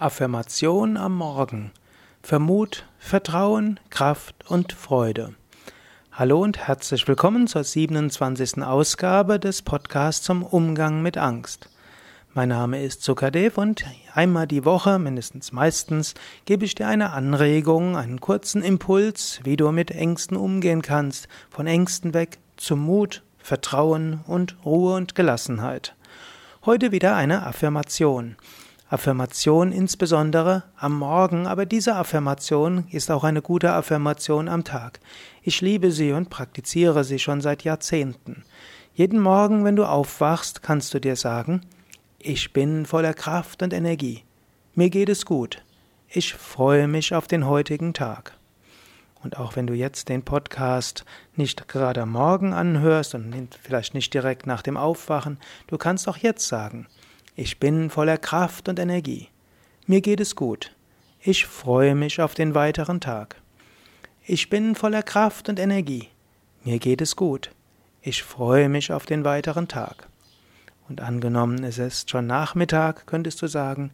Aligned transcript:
Affirmation 0.00 0.96
am 0.96 1.14
Morgen. 1.14 1.72
Für 2.22 2.38
Mut, 2.38 2.86
Vertrauen, 2.98 3.78
Kraft 3.90 4.34
und 4.48 4.72
Freude. 4.72 5.34
Hallo 6.10 6.40
und 6.42 6.56
herzlich 6.56 7.06
willkommen 7.06 7.46
zur 7.46 7.64
27. 7.64 8.62
Ausgabe 8.62 9.38
des 9.38 9.60
Podcasts 9.60 10.24
zum 10.24 10.42
Umgang 10.42 11.02
mit 11.02 11.18
Angst. 11.18 11.68
Mein 12.32 12.48
Name 12.48 12.82
ist 12.82 13.02
Zukadev 13.02 13.58
und 13.58 13.84
einmal 14.14 14.46
die 14.46 14.64
Woche, 14.64 14.98
mindestens 14.98 15.52
meistens, 15.52 16.14
gebe 16.46 16.64
ich 16.64 16.74
dir 16.74 16.88
eine 16.88 17.12
Anregung, 17.12 17.98
einen 17.98 18.22
kurzen 18.22 18.62
Impuls, 18.62 19.40
wie 19.44 19.58
du 19.58 19.70
mit 19.70 19.90
Ängsten 19.90 20.38
umgehen 20.38 20.80
kannst, 20.80 21.28
von 21.50 21.66
Ängsten 21.66 22.14
weg 22.14 22.38
zu 22.56 22.74
Mut, 22.74 23.22
Vertrauen 23.36 24.20
und 24.26 24.56
Ruhe 24.64 24.94
und 24.94 25.14
Gelassenheit. 25.14 25.94
Heute 26.64 26.90
wieder 26.90 27.16
eine 27.16 27.46
Affirmation. 27.46 28.36
Affirmation 28.90 29.70
insbesondere 29.70 30.64
am 30.76 30.98
Morgen, 30.98 31.46
aber 31.46 31.64
diese 31.64 31.94
Affirmation 31.94 32.88
ist 32.90 33.08
auch 33.12 33.22
eine 33.22 33.40
gute 33.40 33.72
Affirmation 33.72 34.48
am 34.48 34.64
Tag. 34.64 34.98
Ich 35.42 35.60
liebe 35.60 35.92
sie 35.92 36.10
und 36.10 36.28
praktiziere 36.28 37.04
sie 37.04 37.20
schon 37.20 37.40
seit 37.40 37.62
Jahrzehnten. 37.62 38.42
Jeden 38.92 39.20
Morgen, 39.20 39.64
wenn 39.64 39.76
du 39.76 39.84
aufwachst, 39.84 40.62
kannst 40.62 40.92
du 40.92 40.98
dir 40.98 41.14
sagen, 41.14 41.60
ich 42.18 42.52
bin 42.52 42.84
voller 42.84 43.14
Kraft 43.14 43.62
und 43.62 43.72
Energie. 43.72 44.24
Mir 44.74 44.90
geht 44.90 45.08
es 45.08 45.24
gut. 45.24 45.62
Ich 46.08 46.34
freue 46.34 46.88
mich 46.88 47.14
auf 47.14 47.28
den 47.28 47.46
heutigen 47.46 47.94
Tag. 47.94 48.32
Und 49.22 49.38
auch 49.38 49.54
wenn 49.54 49.68
du 49.68 49.74
jetzt 49.74 50.08
den 50.08 50.24
Podcast 50.24 51.04
nicht 51.36 51.68
gerade 51.68 52.02
am 52.02 52.10
Morgen 52.10 52.52
anhörst 52.52 53.14
und 53.14 53.56
vielleicht 53.62 53.94
nicht 53.94 54.12
direkt 54.12 54.48
nach 54.48 54.62
dem 54.62 54.76
Aufwachen, 54.76 55.38
du 55.68 55.78
kannst 55.78 56.08
auch 56.08 56.16
jetzt 56.16 56.48
sagen, 56.48 56.88
ich 57.40 57.58
bin 57.58 57.88
voller 57.88 58.18
Kraft 58.18 58.68
und 58.68 58.78
Energie. 58.78 59.28
Mir 59.86 60.02
geht 60.02 60.20
es 60.20 60.36
gut. 60.36 60.76
Ich 61.22 61.46
freue 61.46 61.94
mich 61.94 62.20
auf 62.20 62.34
den 62.34 62.54
weiteren 62.54 63.00
Tag. 63.00 63.36
Ich 64.26 64.50
bin 64.50 64.74
voller 64.74 65.02
Kraft 65.02 65.48
und 65.48 65.58
Energie. 65.58 66.08
Mir 66.64 66.78
geht 66.78 67.00
es 67.00 67.16
gut. 67.16 67.50
Ich 68.02 68.22
freue 68.22 68.68
mich 68.68 68.92
auf 68.92 69.06
den 69.06 69.24
weiteren 69.24 69.68
Tag. 69.68 70.06
Und 70.86 71.00
angenommen, 71.00 71.64
es 71.64 71.78
ist 71.78 72.10
schon 72.10 72.26
Nachmittag, 72.26 73.06
könntest 73.06 73.40
du 73.40 73.46
sagen, 73.46 73.90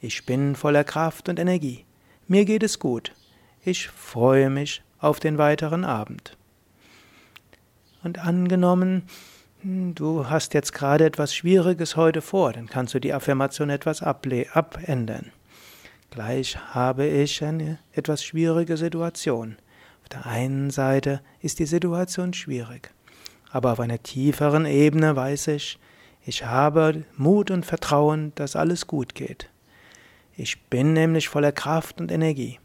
ich 0.00 0.24
bin 0.24 0.56
voller 0.56 0.84
Kraft 0.84 1.28
und 1.28 1.38
Energie. 1.38 1.84
Mir 2.28 2.46
geht 2.46 2.62
es 2.62 2.78
gut. 2.78 3.12
Ich 3.62 3.88
freue 3.88 4.48
mich 4.48 4.82
auf 5.00 5.20
den 5.20 5.36
weiteren 5.36 5.84
Abend. 5.84 6.38
Und 8.02 8.20
angenommen, 8.20 9.02
du 9.62 10.28
hast 10.28 10.54
jetzt 10.54 10.72
gerade 10.72 11.04
etwas 11.04 11.34
Schwieriges 11.34 11.96
heute 11.96 12.22
vor, 12.22 12.52
dann 12.52 12.66
kannst 12.66 12.94
du 12.94 13.00
die 13.00 13.12
Affirmation 13.12 13.70
etwas 13.70 14.02
abändern. 14.02 15.32
Gleich 16.10 16.56
habe 16.74 17.06
ich 17.06 17.42
eine 17.42 17.78
etwas 17.92 18.24
schwierige 18.24 18.76
Situation. 18.76 19.56
Auf 20.02 20.08
der 20.08 20.26
einen 20.26 20.70
Seite 20.70 21.20
ist 21.40 21.58
die 21.58 21.66
Situation 21.66 22.32
schwierig, 22.32 22.92
aber 23.50 23.72
auf 23.72 23.80
einer 23.80 24.02
tieferen 24.02 24.66
Ebene 24.66 25.16
weiß 25.16 25.48
ich, 25.48 25.78
ich 26.24 26.44
habe 26.44 27.04
Mut 27.16 27.50
und 27.50 27.64
Vertrauen, 27.64 28.32
dass 28.34 28.56
alles 28.56 28.86
gut 28.86 29.14
geht. 29.14 29.48
Ich 30.36 30.60
bin 30.64 30.92
nämlich 30.92 31.28
voller 31.28 31.52
Kraft 31.52 32.00
und 32.00 32.10
Energie. 32.10 32.58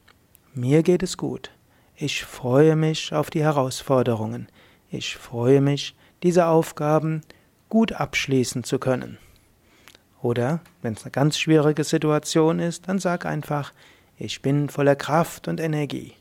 Mir 0.54 0.84
geht 0.84 1.04
es 1.04 1.16
gut. 1.16 1.52
Ich 1.96 2.26
freue 2.26 2.76
mich 2.76 3.14
auf 3.14 3.30
die 3.30 3.44
Herausforderungen. 3.44 4.48
Ich 4.90 5.16
freue 5.16 5.62
mich, 5.62 5.96
diese 6.24 6.48
Aufgaben 6.48 7.22
gut 7.70 7.94
abschließen 7.94 8.64
zu 8.64 8.80
können. 8.80 9.18
Oder, 10.22 10.60
wenn 10.82 10.94
es 10.94 11.04
eine 11.04 11.12
ganz 11.12 11.40
schwierige 11.40 11.84
Situation 11.84 12.60
ist, 12.60 12.88
dann 12.88 13.00
sag 13.00 13.26
einfach, 13.26 13.74
ich 14.18 14.42
bin 14.42 14.70
voller 14.70 14.96
Kraft 14.96 15.48
und 15.48 15.60
Energie. 15.60 16.14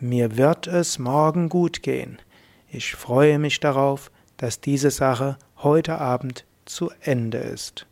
Mir 0.00 0.36
wird 0.36 0.66
es 0.66 0.98
morgen 0.98 1.48
gut 1.48 1.82
gehen. 1.82 2.18
Ich 2.68 2.94
freue 2.96 3.38
mich 3.38 3.60
darauf, 3.60 4.10
dass 4.36 4.60
diese 4.60 4.90
Sache 4.90 5.38
heute 5.58 5.98
Abend 5.98 6.44
zu 6.64 6.90
Ende 7.00 7.38
ist. 7.38 7.86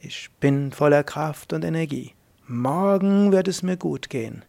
Ich 0.00 0.30
bin 0.40 0.72
voller 0.72 1.04
Kraft 1.04 1.52
und 1.52 1.64
Energie. 1.64 2.14
Morgen 2.46 3.30
wird 3.30 3.46
es 3.46 3.62
mir 3.62 3.76
gut 3.76 4.10
gehen. 4.10 4.44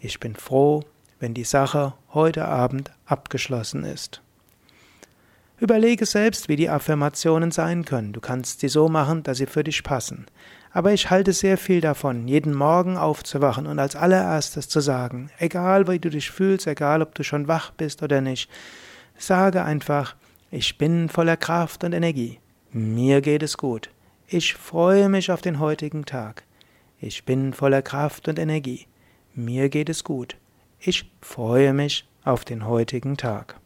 Ich 0.00 0.20
bin 0.20 0.36
froh, 0.36 0.82
wenn 1.18 1.34
die 1.34 1.44
Sache 1.44 1.94
heute 2.12 2.44
Abend 2.46 2.90
abgeschlossen 3.06 3.84
ist. 3.84 4.22
Überlege 5.60 6.06
selbst, 6.06 6.48
wie 6.48 6.54
die 6.54 6.68
Affirmationen 6.68 7.50
sein 7.50 7.84
können. 7.84 8.12
Du 8.12 8.20
kannst 8.20 8.60
sie 8.60 8.68
so 8.68 8.88
machen, 8.88 9.24
dass 9.24 9.38
sie 9.38 9.46
für 9.46 9.64
dich 9.64 9.82
passen. 9.82 10.26
Aber 10.70 10.92
ich 10.92 11.10
halte 11.10 11.32
sehr 11.32 11.58
viel 11.58 11.80
davon, 11.80 12.28
jeden 12.28 12.54
Morgen 12.54 12.96
aufzuwachen 12.96 13.66
und 13.66 13.78
als 13.78 13.96
allererstes 13.96 14.68
zu 14.68 14.80
sagen, 14.80 15.30
egal 15.38 15.88
wie 15.88 15.98
du 15.98 16.10
dich 16.10 16.30
fühlst, 16.30 16.66
egal 16.66 17.02
ob 17.02 17.14
du 17.14 17.24
schon 17.24 17.48
wach 17.48 17.72
bist 17.72 18.02
oder 18.02 18.20
nicht, 18.20 18.48
sage 19.16 19.64
einfach, 19.64 20.14
ich 20.50 20.78
bin 20.78 21.08
voller 21.08 21.36
Kraft 21.36 21.82
und 21.82 21.92
Energie. 21.92 22.38
Mir 22.70 23.20
geht 23.20 23.42
es 23.42 23.56
gut. 23.56 23.90
Ich 24.28 24.54
freue 24.54 25.08
mich 25.08 25.32
auf 25.32 25.40
den 25.40 25.58
heutigen 25.58 26.04
Tag. 26.04 26.44
Ich 27.00 27.24
bin 27.24 27.52
voller 27.52 27.82
Kraft 27.82 28.28
und 28.28 28.38
Energie. 28.38 28.86
Mir 29.34 29.68
geht 29.70 29.88
es 29.88 30.04
gut. 30.04 30.36
Ich 30.78 31.10
freue 31.20 31.72
mich 31.72 32.06
auf 32.24 32.44
den 32.44 32.66
heutigen 32.66 33.16
Tag. 33.16 33.58